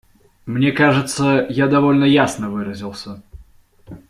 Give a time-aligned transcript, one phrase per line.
[0.47, 3.21] Мне кажется, я довольно ясно выразился.